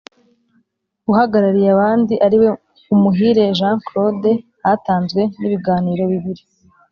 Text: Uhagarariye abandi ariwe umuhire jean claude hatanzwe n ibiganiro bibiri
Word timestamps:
Uhagarariye 1.11 1.69
abandi 1.75 2.13
ariwe 2.25 2.47
umuhire 2.93 3.43
jean 3.57 3.77
claude 3.85 4.31
hatanzwe 4.63 5.21
n 5.39 5.41
ibiganiro 5.47 6.03
bibiri 6.13 6.43